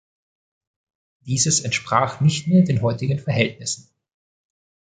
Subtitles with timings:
[1.27, 3.87] Dieses entsprach nicht mehr den heutigen Verhältnissen.